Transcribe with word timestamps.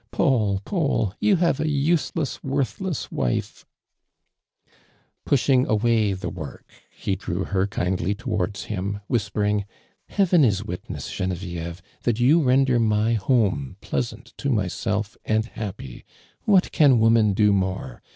Paul, 0.09 0.59
I'aul, 0.65 1.13
you 1.19 1.35
have 1.35 1.59
a 1.59 1.69
useless, 1.69 2.43
worthless 2.43 3.11
wife!" 3.11 3.67
Pushing 5.27 5.67
away 5.67 6.13
the 6.13 6.31
work, 6.31 6.65
he 6.89 7.15
drew 7.15 7.43
her 7.43 7.67
kindly 7.67 8.15
towards 8.15 8.63
him, 8.63 9.01
whispering: 9.05 9.63
"Heaven 10.09 10.43
is 10.43 10.63
witness, 10.65 11.11
Genevieve, 11.11 11.83
that 12.01 12.19
you 12.19 12.41
render 12.41 12.79
my 12.79 13.13
home 13.13 13.77
pleasant 13.79 14.33
to 14.37 14.49
myself 14.49 15.15
and 15.23 15.45
happy,— 15.45 16.03
wliat 16.49 16.71
can 16.71 16.97
woman 16.99 17.35
tlo 17.35 17.53
more? 17.53 18.01